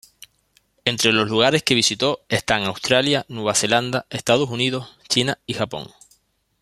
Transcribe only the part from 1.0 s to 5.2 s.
los lugares que visitó, están Australia, Nueva Zelanda, Estados Unidos,